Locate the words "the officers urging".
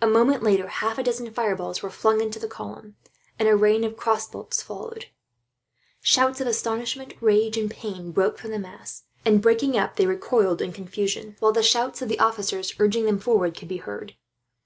12.08-13.04